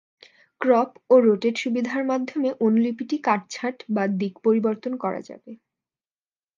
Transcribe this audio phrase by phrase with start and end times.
[0.61, 5.51] Crop ও rotate সুবিধার মাধ্যমে অনুলিপিটি কাটছাঁট বা দিক পরিবর্তন করা যাবে।